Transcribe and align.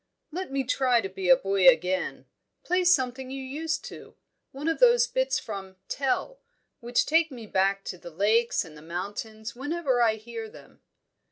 "Let 0.31 0.51
me 0.51 0.63
try 0.63 0.99
to 0.99 1.09
be 1.09 1.29
a 1.29 1.35
boy 1.37 1.67
again. 1.69 2.25
Play 2.63 2.85
something 2.85 3.29
you 3.29 3.43
used 3.43 3.85
to. 3.85 4.15
One 4.51 4.67
of 4.67 4.79
those 4.79 5.05
bits 5.05 5.37
from 5.37 5.75
'Tell,' 5.89 6.39
which 6.79 7.05
take 7.05 7.29
me 7.29 7.45
back 7.45 7.83
to 7.83 7.99
the 7.99 8.09
lakes 8.09 8.65
and 8.65 8.75
the 8.75 8.81
mountains 8.81 9.55
whenever 9.55 10.01
I 10.01 10.15
hear 10.15 10.49
them." 10.49 10.81